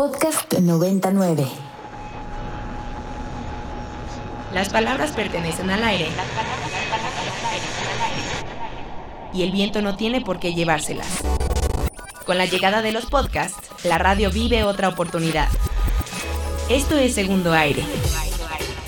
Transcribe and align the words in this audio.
Podcast 0.00 0.54
99. 0.54 1.46
Las 4.54 4.70
palabras 4.70 5.10
pertenecen 5.10 5.68
al 5.68 5.84
aire. 5.84 6.06
Y 9.34 9.42
el 9.42 9.52
viento 9.52 9.82
no 9.82 9.96
tiene 9.96 10.22
por 10.22 10.40
qué 10.40 10.54
llevárselas. 10.54 11.06
Con 12.24 12.38
la 12.38 12.46
llegada 12.46 12.80
de 12.80 12.92
los 12.92 13.04
podcasts, 13.04 13.58
la 13.84 13.98
radio 13.98 14.30
vive 14.30 14.64
otra 14.64 14.88
oportunidad. 14.88 15.48
Esto 16.70 16.96
es 16.96 17.14
Segundo 17.14 17.52
Aire. 17.52 17.84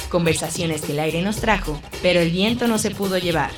Conversaciones 0.08 0.80
que 0.80 0.92
el 0.92 1.00
aire 1.00 1.20
nos 1.20 1.36
trajo, 1.42 1.78
pero 2.00 2.20
el 2.20 2.30
viento 2.30 2.68
no 2.68 2.78
se 2.78 2.90
pudo 2.90 3.18
llevar. 3.18 3.50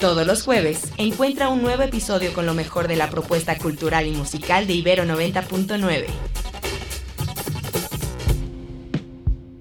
Todos 0.00 0.26
los 0.26 0.42
jueves 0.42 0.92
encuentra 0.96 1.48
un 1.48 1.62
nuevo 1.62 1.84
episodio 1.84 2.32
con 2.32 2.44
lo 2.44 2.54
mejor 2.54 2.88
de 2.88 2.96
la 2.96 3.08
propuesta 3.08 3.56
cultural 3.56 4.08
y 4.08 4.12
musical 4.16 4.66
de 4.66 4.72
Ibero 4.72 5.04
90.9. 5.04 6.06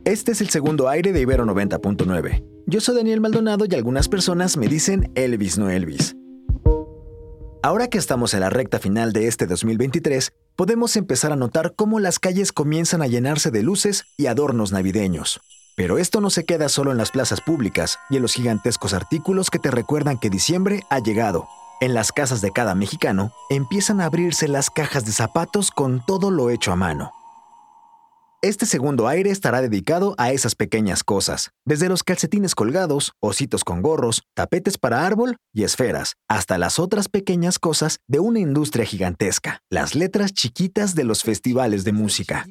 Este 0.08 0.32
es 0.32 0.40
el 0.40 0.48
segundo 0.48 0.88
aire 0.88 1.12
de 1.12 1.20
Ibero 1.20 1.46
90.9. 1.46 2.42
Yo 2.66 2.80
soy 2.80 2.96
Daniel 2.96 3.20
Maldonado 3.20 3.66
y 3.70 3.76
algunas 3.76 4.08
personas 4.08 4.56
me 4.56 4.70
dicen 4.70 5.12
Elvis 5.16 5.58
no 5.58 5.70
Elvis. 5.70 6.16
Ahora 7.62 7.90
que 7.90 7.98
estamos 7.98 8.34
en 8.34 8.40
la 8.40 8.50
recta 8.50 8.80
final 8.80 9.12
de 9.12 9.28
este 9.28 9.48
2023, 9.48 10.32
podemos 10.56 10.96
empezar 10.96 11.34
a 11.34 11.36
notar 11.36 11.74
cómo 11.76 12.00
las 12.00 12.20
calles 12.20 12.54
comienzan 12.54 13.02
a 13.02 13.08
llenarse 13.08 13.52
de 13.52 13.64
luces 13.64 14.06
y 14.16 14.28
adornos 14.28 14.72
navideños. 14.72 15.42
Pero 15.76 15.98
esto 15.98 16.22
no 16.22 16.30
se 16.30 16.46
queda 16.46 16.70
solo 16.70 16.94
en 16.94 16.98
las 16.98 17.12
plazas 17.12 17.42
públicas 17.42 18.00
y 18.10 18.16
en 18.16 18.22
los 18.22 18.34
gigantescos 18.34 18.94
artículos 18.94 19.50
que 19.50 19.60
te 19.60 19.72
recuerdan 19.72 20.20
que 20.20 20.30
diciembre 20.30 20.84
ha 20.90 21.00
llegado. 21.00 21.50
En 21.82 21.94
las 21.94 22.14
casas 22.14 22.40
de 22.40 22.52
cada 22.52 22.76
mexicano 22.76 23.34
empiezan 23.50 24.00
a 24.00 24.06
abrirse 24.06 24.48
las 24.48 24.70
cajas 24.70 25.06
de 25.06 25.12
zapatos 25.12 25.70
con 25.70 26.02
todo 26.06 26.32
lo 26.32 26.50
hecho 26.50 26.72
a 26.72 26.78
mano. 26.78 27.12
Este 28.48 28.66
segundo 28.66 29.10
aire 29.10 29.30
estará 29.30 29.62
dedicado 29.62 30.16
a 30.18 30.32
esas 30.32 30.56
pequeñas 30.56 31.04
cosas, 31.04 31.52
desde 31.66 31.90
los 31.90 32.02
calcetines 32.02 32.56
colgados, 32.56 33.12
ositos 33.20 33.66
con 33.66 33.82
gorros, 33.82 34.22
tapetes 34.36 34.78
para 34.78 35.06
árbol 35.06 35.36
y 35.54 35.66
esferas, 35.66 36.14
hasta 36.30 36.58
las 36.58 36.80
otras 36.80 37.10
pequeñas 37.10 37.60
cosas 37.60 37.98
de 38.08 38.20
una 38.20 38.40
industria 38.40 38.86
gigantesca, 38.86 39.60
las 39.70 39.96
letras 39.96 40.32
chiquitas 40.32 40.96
de 40.96 41.04
los 41.04 41.24
festivales 41.24 41.84
de 41.84 41.92
música. 41.92 42.46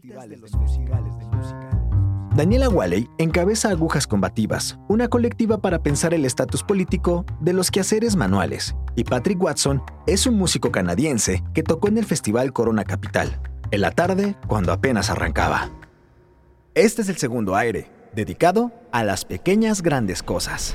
Daniela 2.37 2.69
Walley 2.69 3.09
encabeza 3.17 3.71
Agujas 3.71 4.07
Combativas, 4.07 4.79
una 4.91 5.09
colectiva 5.09 5.63
para 5.63 5.83
pensar 5.83 6.13
el 6.13 6.27
estatus 6.27 6.63
político 6.63 7.25
de 7.41 7.55
los 7.55 7.71
quehaceres 7.71 8.17
manuales, 8.17 8.77
y 8.97 9.05
Patrick 9.05 9.43
Watson 9.43 9.83
es 10.07 10.27
un 10.27 10.35
músico 10.35 10.71
canadiense 10.71 11.43
que 11.55 11.63
tocó 11.63 11.89
en 11.89 11.97
el 11.97 12.05
Festival 12.05 12.53
Corona 12.53 12.85
Capital, 12.85 13.41
en 13.71 13.81
la 13.81 13.93
tarde 13.93 14.37
cuando 14.47 14.75
apenas 14.75 15.09
arrancaba. 15.09 15.71
Este 16.77 17.01
es 17.01 17.09
el 17.09 17.17
segundo 17.17 17.57
aire, 17.57 17.87
dedicado 18.15 18.71
a 18.93 19.03
las 19.03 19.25
pequeñas 19.25 19.81
grandes 19.81 20.23
cosas. 20.23 20.75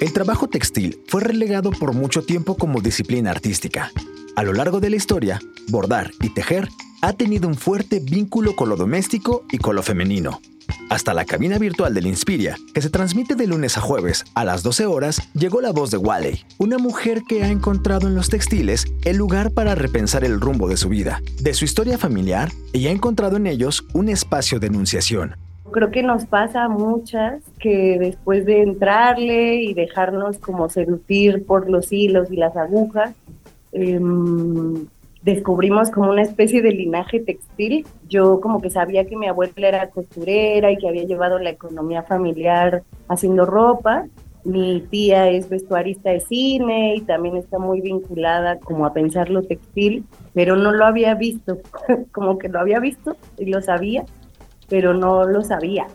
El 0.00 0.12
trabajo 0.12 0.46
textil 0.46 1.02
fue 1.08 1.22
relegado 1.22 1.72
por 1.72 1.92
mucho 1.92 2.22
tiempo 2.22 2.54
como 2.54 2.80
disciplina 2.80 3.32
artística. 3.32 3.90
A 4.36 4.44
lo 4.44 4.52
largo 4.52 4.78
de 4.78 4.90
la 4.90 4.96
historia, 4.96 5.40
bordar 5.70 6.12
y 6.20 6.32
tejer 6.32 6.68
ha 7.00 7.14
tenido 7.14 7.48
un 7.48 7.56
fuerte 7.56 7.98
vínculo 7.98 8.54
con 8.54 8.68
lo 8.68 8.76
doméstico 8.76 9.44
y 9.50 9.58
con 9.58 9.74
lo 9.74 9.82
femenino. 9.82 10.40
Hasta 10.92 11.14
la 11.14 11.24
cabina 11.24 11.56
virtual 11.56 11.94
del 11.94 12.06
Inspiria, 12.06 12.54
que 12.74 12.82
se 12.82 12.90
transmite 12.90 13.34
de 13.34 13.46
lunes 13.46 13.78
a 13.78 13.80
jueves 13.80 14.26
a 14.34 14.44
las 14.44 14.62
12 14.62 14.84
horas, 14.84 15.26
llegó 15.32 15.62
la 15.62 15.72
voz 15.72 15.90
de 15.90 15.96
Wally, 15.96 16.40
una 16.58 16.76
mujer 16.76 17.22
que 17.26 17.42
ha 17.42 17.48
encontrado 17.48 18.08
en 18.08 18.14
los 18.14 18.28
textiles 18.28 18.84
el 19.06 19.16
lugar 19.16 19.52
para 19.52 19.74
repensar 19.74 20.22
el 20.22 20.38
rumbo 20.38 20.68
de 20.68 20.76
su 20.76 20.90
vida, 20.90 21.22
de 21.40 21.54
su 21.54 21.64
historia 21.64 21.96
familiar, 21.96 22.50
y 22.74 22.88
ha 22.88 22.90
encontrado 22.90 23.38
en 23.38 23.46
ellos 23.46 23.86
un 23.94 24.10
espacio 24.10 24.60
de 24.60 24.66
enunciación. 24.66 25.36
Creo 25.70 25.90
que 25.90 26.02
nos 26.02 26.26
pasa 26.26 26.64
a 26.64 26.68
muchas 26.68 27.40
que 27.58 27.96
después 27.98 28.44
de 28.44 28.60
entrarle 28.60 29.62
y 29.62 29.72
dejarnos 29.72 30.36
como 30.36 30.68
seducir 30.68 31.46
por 31.46 31.70
los 31.70 31.90
hilos 31.90 32.30
y 32.30 32.36
las 32.36 32.54
agujas, 32.54 33.14
em, 33.72 34.88
descubrimos 35.22 35.90
como 35.90 36.10
una 36.10 36.22
especie 36.22 36.62
de 36.62 36.72
linaje 36.72 37.20
textil. 37.20 37.86
Yo 38.08 38.40
como 38.40 38.60
que 38.60 38.70
sabía 38.70 39.04
que 39.06 39.16
mi 39.16 39.28
abuela 39.28 39.68
era 39.68 39.90
costurera 39.90 40.70
y 40.70 40.76
que 40.76 40.88
había 40.88 41.04
llevado 41.04 41.38
la 41.38 41.50
economía 41.50 42.02
familiar 42.02 42.82
haciendo 43.08 43.46
ropa. 43.46 44.06
Mi 44.44 44.80
tía 44.90 45.28
es 45.28 45.48
vestuarista 45.48 46.10
de 46.10 46.18
cine 46.18 46.96
y 46.96 47.02
también 47.02 47.36
está 47.36 47.58
muy 47.58 47.80
vinculada 47.80 48.58
como 48.58 48.84
a 48.86 48.92
pensar 48.92 49.30
lo 49.30 49.42
textil, 49.42 50.04
pero 50.34 50.56
no 50.56 50.72
lo 50.72 50.84
había 50.84 51.14
visto, 51.14 51.58
como 52.12 52.38
que 52.38 52.48
lo 52.48 52.58
había 52.58 52.80
visto 52.80 53.16
y 53.38 53.46
lo 53.46 53.62
sabía, 53.62 54.04
pero 54.68 54.94
no 54.94 55.24
lo 55.26 55.42
sabía. 55.42 55.86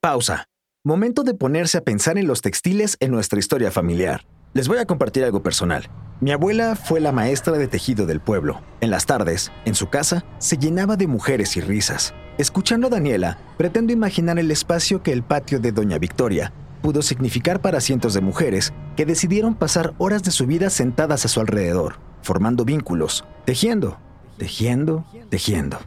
Pausa. 0.00 0.46
Momento 0.86 1.22
de 1.22 1.32
ponerse 1.32 1.78
a 1.78 1.80
pensar 1.80 2.18
en 2.18 2.26
los 2.26 2.42
textiles 2.42 2.98
en 3.00 3.10
nuestra 3.10 3.38
historia 3.38 3.70
familiar. 3.70 4.22
Les 4.52 4.68
voy 4.68 4.78
a 4.78 4.84
compartir 4.84 5.24
algo 5.24 5.42
personal. 5.42 5.84
Mi 6.24 6.32
abuela 6.32 6.74
fue 6.74 7.00
la 7.00 7.12
maestra 7.12 7.58
de 7.58 7.68
tejido 7.68 8.06
del 8.06 8.18
pueblo. 8.18 8.62
En 8.80 8.88
las 8.88 9.04
tardes, 9.04 9.52
en 9.66 9.74
su 9.74 9.90
casa, 9.90 10.24
se 10.38 10.56
llenaba 10.56 10.96
de 10.96 11.06
mujeres 11.06 11.54
y 11.58 11.60
risas. 11.60 12.14
Escuchando 12.38 12.86
a 12.86 12.90
Daniela, 12.90 13.36
pretendo 13.58 13.92
imaginar 13.92 14.38
el 14.38 14.50
espacio 14.50 15.02
que 15.02 15.12
el 15.12 15.22
patio 15.22 15.60
de 15.60 15.70
Doña 15.70 15.98
Victoria 15.98 16.50
pudo 16.80 17.02
significar 17.02 17.60
para 17.60 17.82
cientos 17.82 18.14
de 18.14 18.22
mujeres 18.22 18.72
que 18.96 19.04
decidieron 19.04 19.54
pasar 19.54 19.92
horas 19.98 20.22
de 20.22 20.30
su 20.30 20.46
vida 20.46 20.70
sentadas 20.70 21.26
a 21.26 21.28
su 21.28 21.40
alrededor, 21.40 21.96
formando 22.22 22.64
vínculos, 22.64 23.26
tejiendo, 23.44 23.98
tejiendo, 24.38 25.04
tejiendo. 25.28 25.78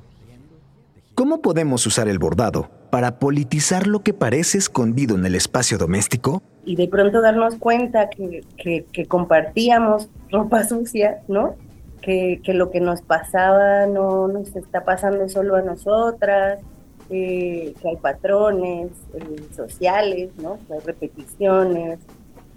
¿Cómo 1.15 1.41
podemos 1.41 1.83
usar 1.87 2.07
el 2.07 2.19
bordado 2.19 2.69
para 2.91 3.17
politizar 3.17 3.87
lo 3.87 4.03
que 4.03 4.13
parece 4.13 4.59
escondido 4.59 5.15
en 5.15 5.25
el 5.25 5.33
espacio 5.33 5.79
doméstico? 5.79 6.43
Y 6.67 6.75
de 6.75 6.89
pronto 6.89 7.21
darnos 7.21 7.55
cuenta 7.55 8.09
que, 8.09 8.43
que, 8.57 9.05
compartíamos 9.05 10.09
ropa 10.29 10.65
sucia, 10.65 11.21
¿no? 11.29 11.55
Que, 12.01 12.41
que, 12.43 12.53
lo 12.53 12.71
que 12.71 12.81
nos 12.81 13.01
pasaba 13.01 13.85
no 13.85 14.27
nos 14.27 14.53
está 14.53 14.83
pasando 14.83 15.29
solo 15.29 15.55
a 15.55 15.61
nosotras, 15.61 16.59
eh, 17.09 17.73
que 17.81 17.87
hay 17.87 17.95
patrones 17.95 18.91
eh, 19.13 19.43
sociales, 19.55 20.29
¿no? 20.41 20.57
Que 20.67 20.73
hay 20.73 20.79
repeticiones, 20.81 21.99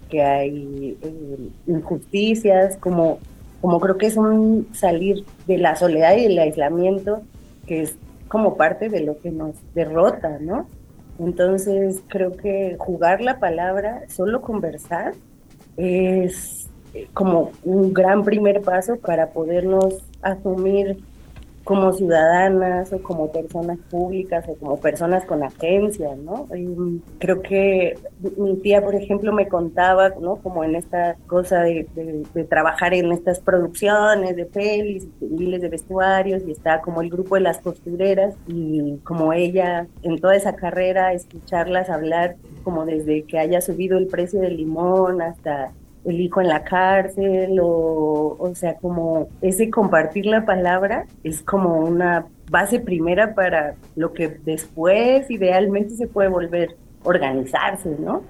que 0.09 0.22
hay 0.25 0.98
eh, 1.00 1.48
injusticias, 1.69 2.77
como, 2.78 3.21
como 3.60 3.78
creo 3.78 3.97
que 3.97 4.06
es 4.06 4.16
un 4.16 4.66
salir 4.72 5.25
de 5.47 5.59
la 5.59 5.77
soledad 5.77 6.16
y 6.16 6.22
del 6.25 6.38
aislamiento, 6.41 7.22
que 7.69 7.82
es 7.82 7.94
como 8.27 8.56
parte 8.56 8.88
de 8.88 9.04
lo 9.04 9.21
que 9.21 9.31
nos 9.31 9.54
derrota, 9.72 10.38
¿no? 10.41 10.66
Entonces 11.21 12.03
creo 12.09 12.37
que 12.37 12.77
jugar 12.79 13.21
la 13.21 13.39
palabra, 13.39 14.05
solo 14.09 14.41
conversar, 14.41 15.13
es 15.77 16.69
como 17.13 17.53
un 17.63 17.93
gran 17.93 18.25
primer 18.25 18.63
paso 18.63 18.97
para 18.97 19.29
podernos 19.29 20.03
asumir 20.23 20.99
como 21.65 21.93
ciudadanas 21.93 22.93
o 22.93 23.03
como 23.03 23.31
personas 23.31 23.78
públicas 23.91 24.44
o 24.48 24.54
como 24.54 24.78
personas 24.78 25.25
con 25.25 25.43
agencia, 25.43 26.15
¿no? 26.16 26.48
creo 27.19 27.43
que 27.43 27.98
mi 28.37 28.56
tía, 28.56 28.82
por 28.82 28.94
ejemplo, 28.94 29.32
me 29.32 29.48
contaba, 29.48 30.10
¿no? 30.21 30.37
Como 30.37 30.65
en 30.65 30.75
esta 30.75 31.16
cosa 31.26 31.60
de, 31.60 31.87
trabajar 32.48 32.94
en 32.94 33.12
estas 33.12 33.41
producciones 33.41 34.37
de 34.37 34.47
pelis, 34.47 35.06
miles 35.21 35.60
de 35.60 35.69
vestuarios 35.69 36.43
y 36.47 36.53
está 36.53 36.81
como 36.81 37.03
el 37.03 37.10
grupo 37.10 37.34
de 37.34 37.43
las 37.43 37.59
costureras 37.59 38.34
y 38.47 38.97
como 39.04 39.32
ella 39.32 39.87
en 40.03 40.19
toda 40.19 40.37
esa 40.37 40.54
carrera 40.54 41.12
escucharlas 41.12 41.91
hablar 41.91 42.37
como 42.65 42.84
desde 42.87 43.22
que 43.22 43.38
haya 43.38 43.60
subido 43.60 43.98
el 43.98 44.06
precio 44.06 44.41
del 44.41 44.56
limón 44.56 45.22
hasta 45.22 45.72
el 46.05 46.21
hijo 46.21 46.41
en 46.41 46.49
la 46.49 46.65
cárcel 46.65 47.59
o, 47.61 48.37
o 48.38 48.55
sea, 48.55 48.77
como 48.77 49.28
ese 49.43 49.71
compartir 49.71 50.27
la 50.27 50.45
palabra 50.45 51.07
es 51.25 51.42
como 51.42 51.80
una 51.80 52.27
base 52.51 52.80
primera 52.80 53.34
para 53.34 53.75
lo 53.97 54.13
que 54.13 54.28
después 54.28 55.30
idealmente 55.30 55.95
se 55.97 56.07
puede 56.07 56.28
volver 56.28 56.77
organizarse, 57.03 57.97
¿no? 57.98 58.22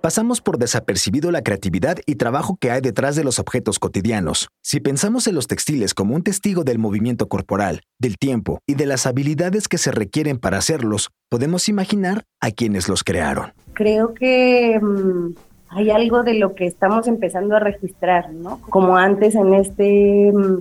Pasamos 0.00 0.40
por 0.40 0.58
desapercibido 0.58 1.32
la 1.32 1.42
creatividad 1.42 1.98
y 2.06 2.14
trabajo 2.14 2.58
que 2.60 2.70
hay 2.70 2.80
detrás 2.80 3.16
de 3.16 3.24
los 3.24 3.40
objetos 3.40 3.80
cotidianos. 3.80 4.48
Si 4.62 4.78
pensamos 4.78 5.26
en 5.26 5.34
los 5.34 5.48
textiles 5.48 5.94
como 5.94 6.14
un 6.14 6.22
testigo 6.22 6.62
del 6.62 6.78
movimiento 6.78 7.28
corporal, 7.28 7.82
del 7.98 8.16
tiempo 8.16 8.60
y 8.68 8.74
de 8.74 8.86
las 8.86 9.06
habilidades 9.06 9.66
que 9.66 9.78
se 9.78 9.90
requieren 9.90 10.38
para 10.38 10.58
hacerlos, 10.58 11.10
podemos 11.28 11.68
imaginar 11.68 12.22
a 12.40 12.52
quienes 12.52 12.88
los 12.88 13.02
crearon. 13.02 13.52
Creo 13.72 14.14
que 14.14 14.78
mm, 14.80 15.34
hay 15.68 15.90
algo 15.90 16.22
de 16.22 16.34
lo 16.34 16.54
que 16.54 16.66
estamos 16.66 17.06
empezando 17.06 17.56
a 17.56 17.60
registrar, 17.60 18.32
¿no? 18.32 18.60
Como 18.68 18.96
antes 18.96 19.34
en 19.34 19.54
este 19.54 20.32
mm, 20.32 20.58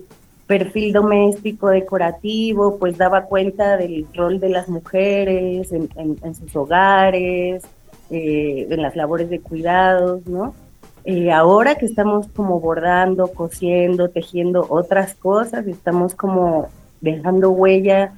perfil 0.48 0.94
doméstico 0.94 1.70
decorativo, 1.70 2.78
pues 2.78 2.98
daba 2.98 3.24
cuenta 3.24 3.78
del 3.78 4.06
rol 4.14 4.40
de 4.40 4.50
las 4.50 4.68
mujeres 4.68 5.72
en, 5.72 6.36
sus 6.36 6.56
hogares, 6.56 7.64
eh, 8.10 8.68
en 8.70 8.82
las 8.82 8.96
labores 8.96 9.30
de 9.30 9.40
cuidados, 9.40 10.26
¿no? 10.28 10.54
Eh, 11.04 11.32
ahora 11.32 11.76
que 11.76 11.86
estamos 11.86 12.28
como 12.30 12.60
bordando, 12.60 13.28
cosiendo, 13.28 14.10
tejiendo 14.10 14.66
otras 14.70 15.14
cosas, 15.14 15.68
estamos 15.68 16.16
como 16.16 16.70
dejando 17.00 17.52
huella 17.52 18.14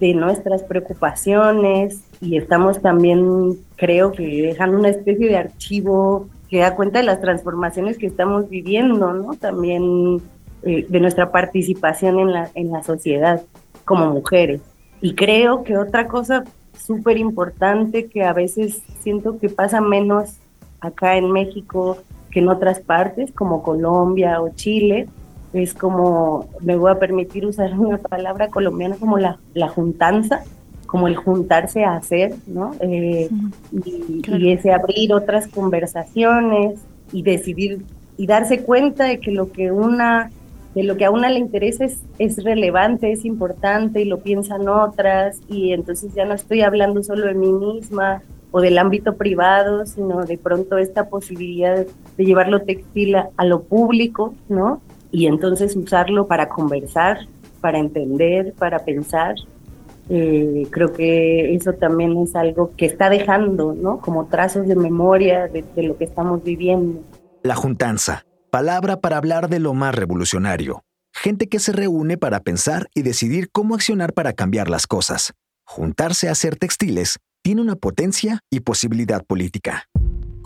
de 0.00 0.14
nuestras 0.14 0.62
preocupaciones 0.62 2.02
y 2.20 2.36
estamos 2.36 2.80
también, 2.80 3.58
creo 3.76 4.12
que 4.12 4.42
dejando 4.42 4.78
una 4.78 4.88
especie 4.88 5.28
de 5.28 5.36
archivo 5.36 6.28
que 6.48 6.58
da 6.58 6.74
cuenta 6.74 6.98
de 6.98 7.04
las 7.04 7.20
transformaciones 7.20 7.98
que 7.98 8.06
estamos 8.06 8.48
viviendo, 8.48 9.12
¿no? 9.12 9.34
También 9.34 10.20
eh, 10.62 10.86
de 10.88 11.00
nuestra 11.00 11.30
participación 11.32 12.18
en 12.18 12.32
la, 12.32 12.50
en 12.54 12.72
la 12.72 12.82
sociedad 12.82 13.42
como 13.84 14.10
mujeres. 14.10 14.60
Y 15.00 15.14
creo 15.14 15.64
que 15.64 15.76
otra 15.76 16.08
cosa 16.08 16.44
súper 16.76 17.16
importante 17.16 18.06
que 18.06 18.24
a 18.24 18.32
veces 18.32 18.82
siento 19.00 19.38
que 19.38 19.48
pasa 19.48 19.80
menos 19.80 20.36
acá 20.80 21.16
en 21.16 21.30
México 21.30 21.98
que 22.30 22.40
en 22.40 22.48
otras 22.48 22.80
partes, 22.80 23.30
como 23.32 23.62
Colombia 23.62 24.40
o 24.40 24.48
Chile, 24.54 25.08
es 25.52 25.74
como, 25.74 26.48
me 26.60 26.76
voy 26.76 26.90
a 26.90 26.98
permitir 26.98 27.46
usar 27.46 27.72
una 27.78 27.98
palabra 27.98 28.48
colombiana 28.48 28.96
como 28.96 29.18
la, 29.18 29.38
la 29.54 29.68
juntanza, 29.68 30.42
como 30.86 31.08
el 31.08 31.16
juntarse 31.16 31.84
a 31.84 31.96
hacer, 31.96 32.34
¿no? 32.46 32.72
Eh, 32.80 33.30
y, 33.72 34.50
ese 34.52 34.72
abrir 34.72 35.14
otras 35.14 35.48
conversaciones 35.48 36.80
y 37.12 37.22
decidir 37.22 37.82
y 38.18 38.26
darse 38.26 38.62
cuenta 38.62 39.04
de 39.04 39.18
que 39.18 39.30
lo 39.30 39.50
que 39.52 39.72
una 39.72 40.30
de 40.74 40.84
lo 40.84 40.96
que 40.96 41.04
a 41.04 41.10
una 41.10 41.28
le 41.28 41.38
interesa 41.38 41.84
es, 41.84 42.02
es 42.18 42.42
relevante, 42.44 43.12
es 43.12 43.24
importante 43.24 44.00
y 44.00 44.04
lo 44.06 44.20
piensan 44.20 44.68
otras 44.68 45.38
y 45.48 45.72
entonces 45.72 46.14
ya 46.14 46.24
no 46.24 46.34
estoy 46.34 46.62
hablando 46.62 47.02
solo 47.02 47.26
de 47.26 47.34
mí 47.34 47.52
misma 47.52 48.22
o 48.52 48.60
del 48.60 48.78
ámbito 48.78 49.16
privado, 49.16 49.84
sino 49.86 50.24
de 50.24 50.38
pronto 50.38 50.78
esta 50.78 51.08
posibilidad 51.08 51.86
de 52.16 52.24
llevarlo 52.24 52.62
textil 52.62 53.16
a, 53.16 53.44
lo 53.44 53.62
público, 53.62 54.34
¿no? 54.48 54.80
Y 55.12 55.26
entonces 55.26 55.76
usarlo 55.76 56.26
para 56.26 56.48
conversar, 56.48 57.28
para 57.60 57.78
entender, 57.78 58.52
para 58.54 58.80
pensar. 58.80 59.36
Eh, 60.08 60.66
creo 60.70 60.92
que 60.92 61.54
eso 61.54 61.74
también 61.74 62.16
es 62.18 62.34
algo 62.34 62.72
que 62.76 62.86
está 62.86 63.08
dejando, 63.08 63.72
¿no? 63.74 64.00
Como 64.00 64.26
trazos 64.26 64.66
de 64.66 64.74
memoria 64.74 65.46
de, 65.46 65.62
de 65.62 65.82
lo 65.84 65.96
que 65.96 66.04
estamos 66.04 66.42
viviendo. 66.42 67.00
La 67.42 67.54
juntanza, 67.54 68.24
palabra 68.50 69.00
para 69.00 69.18
hablar 69.18 69.48
de 69.48 69.60
lo 69.60 69.74
más 69.74 69.94
revolucionario. 69.94 70.82
Gente 71.14 71.48
que 71.48 71.60
se 71.60 71.72
reúne 71.72 72.16
para 72.16 72.40
pensar 72.40 72.88
y 72.94 73.02
decidir 73.02 73.50
cómo 73.52 73.74
accionar 73.74 74.14
para 74.14 74.32
cambiar 74.32 74.70
las 74.70 74.86
cosas. 74.86 75.34
Juntarse 75.64 76.28
a 76.28 76.32
hacer 76.32 76.56
textiles 76.56 77.18
tiene 77.42 77.60
una 77.60 77.76
potencia 77.76 78.40
y 78.50 78.60
posibilidad 78.60 79.24
política. 79.24 79.84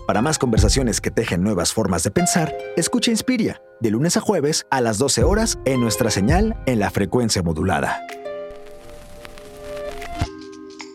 Para 0.06 0.22
más 0.22 0.38
conversaciones 0.38 1.00
que 1.00 1.10
tejen 1.10 1.42
nuevas 1.42 1.72
formas 1.72 2.04
de 2.04 2.12
pensar, 2.12 2.56
escucha 2.76 3.10
Inspiria, 3.10 3.60
de 3.80 3.90
lunes 3.90 4.16
a 4.16 4.20
jueves 4.20 4.64
a 4.70 4.80
las 4.80 4.98
12 4.98 5.24
horas 5.24 5.58
en 5.64 5.80
nuestra 5.80 6.10
señal 6.12 6.56
en 6.66 6.78
la 6.78 6.90
frecuencia 6.90 7.42
modulada. 7.42 8.00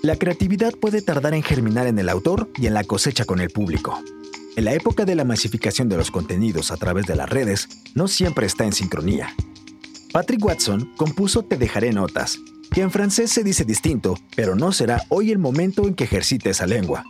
La 0.02 0.16
creatividad 0.16 0.74
puede 0.74 1.02
tardar 1.02 1.34
en 1.34 1.44
germinar 1.44 1.88
en 1.88 2.00
el 2.00 2.08
autor 2.08 2.50
y 2.56 2.68
en 2.68 2.74
la 2.74 2.86
cosecha 2.86 3.26
con 3.26 3.42
el 3.42 3.50
público. 3.50 4.02
En 4.56 4.64
la 4.64 4.74
época 4.74 5.04
de 5.04 5.16
la 5.16 5.26
masificación 5.26 5.90
de 5.90 5.98
los 5.98 6.10
contenidos 6.10 6.72
a 6.72 6.78
través 6.78 7.06
de 7.06 7.18
las 7.18 7.30
redes, 7.30 7.68
no 7.94 8.08
siempre 8.08 8.46
está 8.46 8.64
en 8.64 8.74
sincronía. 8.74 9.36
Patrick 10.14 10.44
Watson 10.44 10.94
compuso 10.96 11.44
Te 11.44 11.58
dejaré 11.58 11.92
notas, 11.92 12.40
que 12.72 12.82
en 12.82 12.92
francés 12.92 13.32
se 13.32 13.44
dice 13.44 13.66
distinto, 13.66 14.16
pero 14.38 14.56
no 14.56 14.72
será 14.72 15.04
hoy 15.10 15.32
el 15.32 15.38
momento 15.38 15.86
en 15.86 15.96
que 15.96 16.06
ejercite 16.06 16.50
esa 16.52 16.66
lengua. 16.66 17.04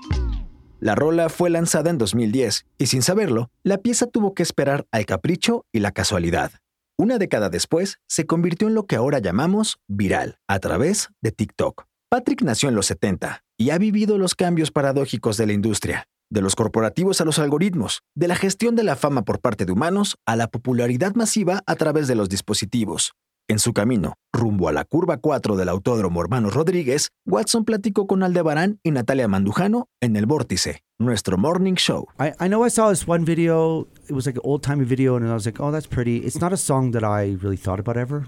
La 0.81 0.95
rola 0.95 1.30
fue 1.30 1.51
lanzada 1.51 1.92
en 1.92 2.00
2010 2.00 2.66
y 2.80 2.88
sin 2.88 3.04
saberlo, 3.04 3.51
la 3.62 3.78
pieza 3.78 4.07
tuvo 4.07 4.33
que 4.33 4.42
esperar 4.42 4.88
al 4.89 5.06
capricho 5.06 5.63
y 5.72 5.80
la 5.80 5.92
casualidad. 5.92 6.54
Una 6.98 7.19
década 7.19 7.50
después, 7.50 8.00
se 8.07 8.25
convirtió 8.25 8.68
en 8.68 8.74
lo 8.74 8.88
que 8.88 8.95
ahora 8.95 9.19
llamamos 9.19 9.78
viral, 9.88 10.39
a 10.48 10.57
través 10.57 11.10
de 11.22 11.31
TikTok. 11.31 11.86
Patrick 12.10 12.42
nació 12.42 12.68
en 12.68 12.74
los 12.74 12.88
70 12.88 13.44
y 13.60 13.69
ha 13.69 13.78
vivido 13.78 14.18
los 14.18 14.33
cambios 14.33 14.72
paradójicos 14.72 15.38
de 15.38 15.45
la 15.45 15.54
industria, 15.54 16.07
de 16.31 16.42
los 16.42 16.56
corporativos 16.56 17.22
a 17.22 17.25
los 17.25 17.38
algoritmos, 17.38 18.01
de 18.16 18.28
la 18.28 18.36
gestión 18.36 18.75
de 18.75 18.81
la 18.81 18.95
fama 18.95 19.22
por 19.22 19.39
parte 19.39 19.66
de 19.66 19.72
humanos 19.72 20.18
a 20.25 20.36
la 20.36 20.48
popularidad 20.48 21.13
masiva 21.13 21.62
a 21.68 21.75
través 21.75 22.07
de 22.07 22.16
los 22.16 22.28
dispositivos. 22.28 23.13
En 23.48 23.60
su 23.60 23.74
camino 23.74 24.14
rumbo 24.32 24.70
a 24.70 24.72
la 24.72 24.86
curva 24.86 25.18
4 25.18 25.58
del 25.58 25.68
Autódromo 25.68 26.22
Hermanos 26.22 26.54
Rodríguez, 26.54 27.10
Watson 27.26 27.66
platicó 27.66 28.08
con 28.08 28.24
Aldebarán 28.24 28.80
y 28.82 28.92
Natalia 28.92 29.28
Mandujano 29.28 29.88
en 30.00 30.16
El 30.16 30.26
Vórtice, 30.26 30.84
nuestro 31.00 31.38
morning 31.38 31.76
show. 31.76 32.08
I, 32.18 32.32
I 32.40 32.48
know 32.48 32.66
I 32.66 32.70
saw 32.70 32.90
this 32.90 33.06
one 33.08 33.26
video. 33.26 33.88
It 34.08 34.14
was 34.14 34.26
like 34.26 34.38
an 34.38 34.44
old 34.46 34.64
timey 34.64 34.86
video, 34.86 35.18
and 35.18 35.28
I 35.28 35.34
was 35.34 35.46
like, 35.46 35.60
oh, 35.60 35.72
that's 35.72 35.88
pretty. 35.88 36.18
It's 36.18 36.40
not 36.40 36.54
a 36.54 36.58
song 36.58 36.92
that 36.92 37.04
I 37.04 37.38
really 37.42 37.58
thought 37.58 37.80
about 37.80 37.98
ever. 37.98 38.26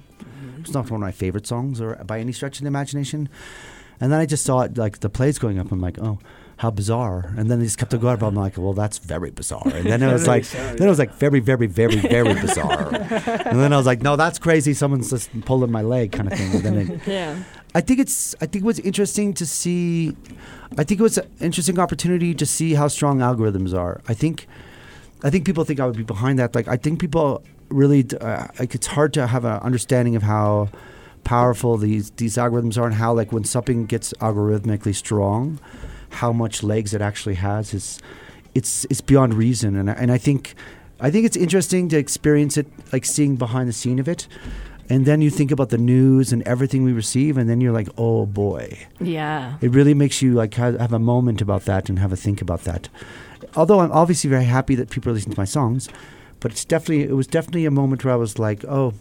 It's 0.59 0.73
not 0.73 0.91
one 0.91 1.01
of 1.01 1.05
my 1.05 1.11
favorite 1.11 1.47
songs 1.47 1.79
or 1.79 1.95
by 2.05 2.19
any 2.19 2.33
stretch 2.33 2.57
of 2.57 2.63
the 2.63 2.67
imagination. 2.67 3.29
And 4.01 4.11
then 4.11 4.19
I 4.19 4.25
just 4.25 4.43
saw 4.43 4.61
it, 4.61 4.77
like 4.77 4.99
the 4.99 5.09
plays 5.09 5.39
going 5.39 5.57
up. 5.57 5.71
I'm 5.71 5.79
like, 5.79 5.99
oh, 6.01 6.19
how 6.63 6.71
bizarre. 6.71 7.31
And 7.37 7.51
then 7.51 7.59
they 7.59 7.65
just 7.65 7.77
kept 7.77 7.91
to 7.91 7.97
going. 7.99 8.23
I'm 8.23 8.33
like, 8.35 8.57
well, 8.57 8.73
that's 8.73 8.97
very 8.97 9.29
bizarre. 9.29 9.67
And 9.67 9.85
then 9.85 10.01
it 10.01 10.11
was 10.11 10.25
like, 10.33 10.45
then 10.49 10.81
it 10.81 10.89
was 10.89 10.97
like 10.97 11.13
very, 11.13 11.39
very, 11.39 11.67
very, 11.67 11.97
very 11.97 12.33
bizarre. 12.33 12.95
and 12.95 13.59
then 13.59 13.71
I 13.71 13.77
was 13.77 13.85
like, 13.85 14.01
no, 14.01 14.15
that's 14.15 14.39
crazy. 14.39 14.73
Someone's 14.73 15.11
just 15.11 15.29
pulling 15.41 15.71
my 15.71 15.83
leg, 15.83 16.13
kind 16.13 16.31
of 16.31 16.37
thing. 16.37 16.55
And 16.55 16.63
then 16.63 16.77
it, 16.77 17.07
Yeah. 17.07 17.43
I 17.75 17.81
think 17.81 17.99
it's. 17.99 18.35
I 18.39 18.45
think 18.45 18.63
it 18.63 18.67
was 18.67 18.79
interesting 18.79 19.33
to 19.33 19.45
see. 19.45 20.15
I 20.77 20.83
think 20.83 20.99
it 20.99 21.03
was 21.03 21.17
an 21.17 21.27
interesting 21.41 21.79
opportunity 21.79 22.35
to 22.35 22.45
see 22.45 22.75
how 22.75 22.87
strong 22.87 23.19
algorithms 23.19 23.75
are. 23.77 23.99
I 24.07 24.13
think. 24.13 24.47
I 25.23 25.29
think 25.31 25.43
people 25.45 25.63
think 25.63 25.79
I 25.79 25.87
would 25.87 25.97
be 25.97 26.03
behind 26.03 26.37
that. 26.37 26.53
Like 26.53 26.67
I 26.67 26.77
think 26.77 26.99
people 26.99 27.43
really. 27.69 28.05
Uh, 28.21 28.47
like 28.59 28.75
it's 28.75 28.87
hard 28.87 29.11
to 29.15 29.25
have 29.25 29.43
an 29.43 29.59
understanding 29.61 30.15
of 30.15 30.21
how 30.21 30.69
powerful 31.23 31.77
these 31.77 32.11
these 32.11 32.35
algorithms 32.37 32.77
are 32.77 32.85
and 32.85 32.95
how 32.95 33.11
like 33.11 33.31
when 33.31 33.43
something 33.43 33.87
gets 33.87 34.13
algorithmically 34.21 34.93
strong, 34.93 35.59
how 36.13 36.31
much 36.31 36.63
legs 36.63 36.93
it 36.93 37.01
actually 37.01 37.35
has 37.35 37.73
is. 37.73 37.99
It's 38.55 38.85
it's 38.89 39.01
beyond 39.01 39.33
reason, 39.33 39.75
and 39.75 39.89
I- 39.89 39.93
and 39.93 40.11
I 40.11 40.17
think. 40.17 40.53
I 40.99 41.11
think 41.11 41.25
it's 41.25 41.35
interesting 41.35 41.89
to 41.89 41.97
experience 41.97 42.55
it, 42.55 42.67
like 42.93 43.03
seeing 43.03 43.35
behind 43.35 43.67
the 43.67 43.73
scene 43.73 43.99
of 43.99 44.07
it. 44.07 44.25
And 44.89 45.05
then 45.05 45.21
you 45.21 45.29
think 45.29 45.51
about 45.51 45.69
the 45.69 45.77
news 45.77 46.31
and 46.31 46.41
everything 46.43 46.83
we 46.83 46.93
receive, 46.93 47.35
and 47.37 47.49
then 47.49 47.59
you're 47.59 47.73
like, 47.73 47.89
oh 47.97 48.25
boy. 48.25 48.77
Yeah. 49.01 49.55
It 49.59 49.71
really 49.71 49.93
makes 49.95 50.21
you 50.21 50.33
like 50.33 50.53
ha- 50.53 50.77
have 50.77 50.93
a 50.93 50.99
moment 50.99 51.41
about 51.41 51.65
that 51.65 51.89
and 51.89 51.99
have 51.99 52.13
a 52.13 52.15
think 52.15 52.41
about 52.41 52.63
that. 52.63 52.87
Although 53.55 53.81
I'm 53.81 53.91
obviously 53.91 54.29
very 54.29 54.45
happy 54.45 54.75
that 54.75 54.89
people 54.91 55.11
are 55.11 55.15
listening 55.15 55.35
to 55.35 55.41
my 55.41 55.45
songs, 55.45 55.89
but 56.39 56.51
it's 56.51 56.63
definitely 56.63 57.03
it 57.03 57.15
was 57.15 57.27
definitely 57.27 57.65
a 57.65 57.71
moment 57.71 58.05
where 58.05 58.13
I 58.13 58.17
was 58.17 58.39
like, 58.39 58.63
oh, 58.65 58.93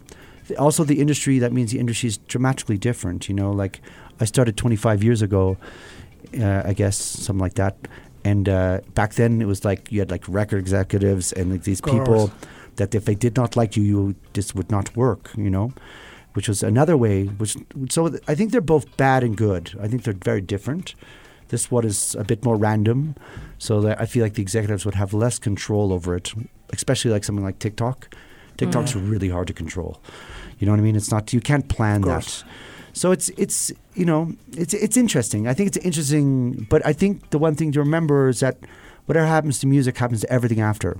th- 0.47 0.59
also 0.59 0.83
the 0.83 0.99
industry. 0.99 1.39
That 1.39 1.53
means 1.53 1.71
the 1.71 1.79
industry 1.79 2.07
is 2.07 2.17
dramatically 2.27 2.77
different. 2.77 3.29
You 3.29 3.35
know, 3.35 3.51
like 3.51 3.79
I 4.19 4.25
started 4.25 4.57
25 4.57 5.03
years 5.03 5.21
ago, 5.21 5.57
uh, 6.39 6.63
I 6.65 6.73
guess 6.73 6.97
something 6.97 7.41
like 7.41 7.55
that. 7.55 7.75
And 8.25 8.47
uh, 8.47 8.79
back 8.93 9.15
then 9.15 9.41
it 9.41 9.45
was 9.45 9.65
like 9.65 9.91
you 9.91 9.99
had 9.99 10.09
like 10.09 10.23
record 10.27 10.59
executives 10.59 11.33
and 11.33 11.51
like 11.51 11.63
these 11.63 11.81
people 11.81 12.31
that 12.77 12.95
if 12.95 13.05
they 13.05 13.15
did 13.15 13.35
not 13.35 13.55
like 13.55 13.75
you, 13.75 13.83
you 13.83 14.15
just 14.33 14.55
would 14.55 14.71
not 14.71 14.95
work. 14.95 15.31
You 15.35 15.49
know 15.49 15.73
which 16.33 16.47
was 16.47 16.61
another 16.63 16.97
way. 16.97 17.25
Which 17.25 17.55
so 17.89 18.17
I 18.27 18.35
think 18.35 18.51
they're 18.51 18.61
both 18.61 18.97
bad 18.97 19.23
and 19.23 19.37
good. 19.37 19.77
I 19.81 19.87
think 19.87 20.03
they're 20.03 20.13
very 20.13 20.41
different. 20.41 20.95
This 21.49 21.69
one 21.69 21.85
is 21.85 22.15
a 22.15 22.23
bit 22.23 22.43
more 22.43 22.55
random, 22.55 23.15
so 23.59 23.81
that 23.81 24.01
I 24.01 24.05
feel 24.05 24.23
like 24.23 24.33
the 24.33 24.41
executives 24.41 24.85
would 24.85 24.95
have 24.95 25.13
less 25.13 25.37
control 25.39 25.93
over 25.93 26.15
it, 26.15 26.33
especially 26.71 27.11
like 27.11 27.23
something 27.23 27.45
like 27.45 27.59
TikTok. 27.59 28.15
TikTok's 28.57 28.95
really 28.95 29.29
hard 29.29 29.47
to 29.47 29.53
control. 29.53 30.01
You 30.59 30.65
know 30.65 30.73
what 30.73 30.79
I 30.79 30.83
mean? 30.83 30.95
It's 30.95 31.11
not 31.11 31.33
you 31.33 31.41
can't 31.41 31.67
plan 31.69 32.01
that. 32.01 32.43
So 32.93 33.11
it's 33.11 33.29
it's 33.29 33.71
you 33.95 34.05
know 34.05 34.33
it's 34.51 34.73
it's 34.73 34.97
interesting. 34.97 35.47
I 35.47 35.53
think 35.53 35.67
it's 35.67 35.77
interesting, 35.85 36.67
but 36.69 36.85
I 36.85 36.93
think 36.93 37.31
the 37.31 37.39
one 37.39 37.55
thing 37.55 37.71
to 37.73 37.79
remember 37.79 38.29
is 38.29 38.39
that 38.39 38.57
whatever 39.05 39.25
happens 39.25 39.59
to 39.59 39.67
music 39.67 39.97
happens 39.97 40.21
to 40.21 40.31
everything 40.31 40.61
after. 40.61 40.97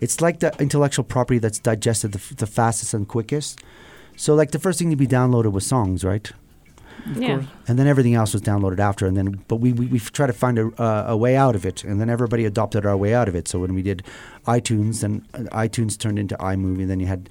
It's 0.00 0.20
like 0.20 0.40
the 0.40 0.52
intellectual 0.58 1.04
property 1.04 1.38
that's 1.38 1.60
digested 1.60 2.12
the, 2.12 2.18
f- 2.18 2.36
the 2.36 2.46
fastest 2.46 2.92
and 2.94 3.06
quickest. 3.06 3.60
So 4.16 4.34
like 4.34 4.50
the 4.50 4.58
first 4.58 4.78
thing 4.78 4.90
to 4.90 4.96
be 4.96 5.06
downloaded 5.06 5.52
was 5.52 5.64
songs, 5.64 6.02
right? 6.04 6.32
Yeah. 7.16 7.42
And 7.68 7.78
then 7.78 7.86
everything 7.86 8.14
else 8.14 8.32
was 8.32 8.42
downloaded 8.42 8.78
after. 8.78 9.06
And 9.06 9.16
then, 9.16 9.44
but 9.48 9.56
we 9.56 9.72
we, 9.72 9.86
we 9.86 9.98
tried 9.98 10.28
to 10.28 10.32
find 10.32 10.58
a, 10.58 10.66
uh, 10.80 11.04
a 11.08 11.16
way 11.16 11.36
out 11.36 11.54
of 11.54 11.64
it. 11.64 11.84
And 11.84 12.00
then 12.00 12.10
everybody 12.10 12.44
adopted 12.44 12.86
our 12.86 12.96
way 12.96 13.14
out 13.14 13.28
of 13.28 13.34
it. 13.34 13.48
So 13.48 13.58
when 13.58 13.74
we 13.74 13.82
did 13.82 14.02
iTunes, 14.46 15.00
then 15.00 15.26
uh, 15.34 15.38
iTunes 15.66 15.98
turned 15.98 16.18
into 16.18 16.36
iMovie. 16.36 16.80
And 16.82 16.90
Then 16.90 17.00
you 17.00 17.06
had, 17.06 17.28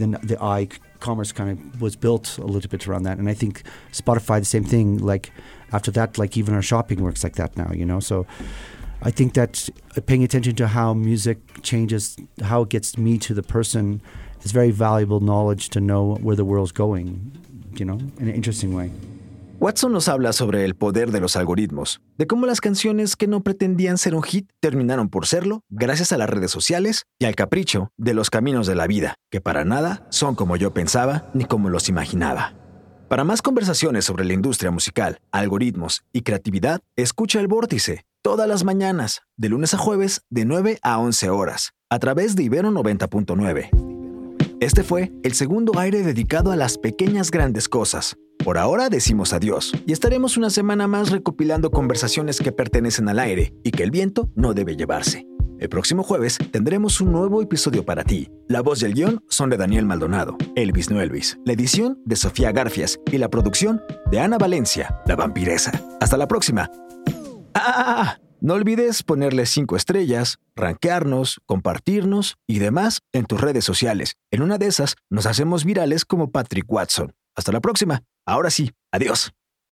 then 0.00 0.18
the 0.22 0.42
i 0.42 0.68
commerce 1.00 1.32
kind 1.32 1.50
of 1.50 1.80
was 1.80 1.96
built 1.96 2.36
a 2.38 2.44
little 2.44 2.70
bit 2.70 2.86
around 2.86 3.04
that. 3.04 3.18
And 3.18 3.28
I 3.28 3.34
think 3.34 3.62
Spotify 3.92 4.38
the 4.38 4.44
same 4.44 4.64
thing. 4.64 4.98
Like 4.98 5.32
after 5.72 5.90
that, 5.92 6.18
like 6.18 6.36
even 6.36 6.54
our 6.54 6.62
shopping 6.62 7.02
works 7.02 7.24
like 7.24 7.36
that 7.36 7.56
now. 7.56 7.72
You 7.72 7.86
know, 7.86 8.00
so. 8.00 8.26
I 9.02 9.10
think 9.10 9.32
that 9.32 9.66
paying 10.04 10.22
attention 10.22 10.56
to 10.56 10.68
how 10.68 10.92
music 10.92 11.38
changes, 11.62 12.18
how 12.42 12.60
it 12.62 12.68
gets 12.68 12.98
me 12.98 13.16
to 13.16 13.32
the 13.32 13.42
person, 13.42 14.02
is 14.42 14.52
very 14.52 14.70
valuable 14.70 15.20
knowledge 15.20 15.70
to 15.70 15.80
know 15.80 16.16
where 16.16 16.36
the 16.36 16.44
world's 16.44 16.72
going, 16.72 17.32
you 17.76 17.86
know, 17.86 17.98
in 18.18 18.28
an 18.28 18.34
interesting 18.34 18.74
way. 18.74 18.90
Watson 19.60 19.92
nos 19.92 20.08
habla 20.08 20.32
sobre 20.32 20.64
el 20.64 20.74
poder 20.74 21.10
de 21.10 21.20
los 21.20 21.36
algoritmos, 21.36 22.00
de 22.16 22.26
cómo 22.26 22.46
las 22.46 22.62
canciones 22.62 23.14
que 23.14 23.26
no 23.26 23.42
pretendían 23.42 23.98
ser 23.98 24.14
un 24.14 24.22
hit 24.22 24.48
terminaron 24.58 25.10
por 25.10 25.26
serlo 25.26 25.64
gracias 25.68 26.12
a 26.12 26.16
las 26.16 26.30
redes 26.30 26.50
sociales 26.50 27.04
y 27.18 27.26
al 27.26 27.34
capricho 27.34 27.92
de 27.98 28.14
los 28.14 28.30
caminos 28.30 28.66
de 28.66 28.74
la 28.74 28.86
vida, 28.86 29.16
que 29.30 29.42
para 29.42 29.66
nada 29.66 30.06
son 30.08 30.34
como 30.34 30.56
yo 30.56 30.72
pensaba 30.72 31.30
ni 31.34 31.44
como 31.44 31.68
los 31.68 31.90
imaginaba. 31.90 32.54
Para 33.10 33.24
más 33.24 33.42
conversaciones 33.42 34.06
sobre 34.06 34.24
la 34.24 34.32
industria 34.32 34.70
musical, 34.70 35.20
algoritmos 35.30 36.04
y 36.10 36.22
creatividad, 36.22 36.80
escucha 36.96 37.38
El 37.38 37.46
Vórtice 37.46 38.06
todas 38.22 38.48
las 38.48 38.64
mañanas, 38.64 39.22
de 39.36 39.50
lunes 39.50 39.74
a 39.74 39.78
jueves, 39.78 40.22
de 40.30 40.46
9 40.46 40.78
a 40.82 40.98
11 40.98 41.30
horas, 41.30 41.72
a 41.90 41.98
través 41.98 42.34
de 42.34 42.44
Ibero 42.44 42.70
90.9. 42.70 43.89
Este 44.60 44.82
fue 44.82 45.10
el 45.22 45.32
segundo 45.32 45.78
aire 45.78 46.02
dedicado 46.02 46.52
a 46.52 46.56
las 46.56 46.76
pequeñas 46.76 47.30
grandes 47.30 47.66
cosas. 47.66 48.18
Por 48.44 48.58
ahora 48.58 48.90
decimos 48.90 49.32
adiós 49.32 49.72
y 49.86 49.92
estaremos 49.92 50.36
una 50.36 50.50
semana 50.50 50.86
más 50.86 51.10
recopilando 51.10 51.70
conversaciones 51.70 52.40
que 52.40 52.52
pertenecen 52.52 53.08
al 53.08 53.20
aire 53.20 53.54
y 53.64 53.70
que 53.70 53.84
el 53.84 53.90
viento 53.90 54.28
no 54.34 54.52
debe 54.52 54.76
llevarse. 54.76 55.26
El 55.58 55.70
próximo 55.70 56.02
jueves 56.02 56.36
tendremos 56.50 57.00
un 57.00 57.10
nuevo 57.10 57.40
episodio 57.40 57.86
para 57.86 58.04
ti. 58.04 58.28
La 58.48 58.60
voz 58.60 58.82
y 58.82 58.84
el 58.84 58.92
guion 58.92 59.24
son 59.30 59.48
de 59.48 59.56
Daniel 59.56 59.86
Maldonado, 59.86 60.36
Elvis 60.56 60.90
no 60.90 61.00
Elvis, 61.00 61.38
la 61.46 61.54
edición 61.54 61.98
de 62.04 62.16
Sofía 62.16 62.52
Garfias 62.52 63.00
y 63.10 63.16
la 63.16 63.30
producción 63.30 63.80
de 64.10 64.20
Ana 64.20 64.36
Valencia, 64.36 64.94
la 65.06 65.16
vampiresa. 65.16 65.72
Hasta 66.02 66.18
la 66.18 66.28
próxima. 66.28 66.70
Ah! 67.54 68.18
No 68.42 68.54
olvides 68.54 69.02
ponerle 69.02 69.44
5 69.44 69.76
estrellas, 69.76 70.38
rankearnos, 70.56 71.40
compartirnos 71.44 72.38
y 72.46 72.58
demás 72.58 73.00
en 73.12 73.26
tus 73.26 73.38
redes 73.38 73.66
sociales. 73.66 74.16
En 74.30 74.40
una 74.40 74.56
de 74.56 74.66
esas 74.66 74.96
nos 75.10 75.26
hacemos 75.26 75.66
virales 75.66 76.06
como 76.06 76.30
Patrick 76.30 76.64
Watson. 76.66 77.12
Hasta 77.36 77.52
la 77.52 77.60
próxima. 77.60 78.02
Ahora 78.26 78.48
sí, 78.48 78.72
adiós. 78.92 79.34